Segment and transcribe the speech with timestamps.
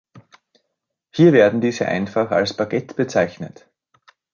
[1.11, 3.69] Hier werden diese einfach als „Baguette“ bezeichnet.